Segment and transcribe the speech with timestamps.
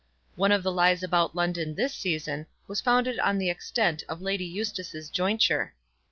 [0.35, 4.45] One of the lies about London this season was founded on the extent of Lady
[4.45, 5.75] Eustace's jointure.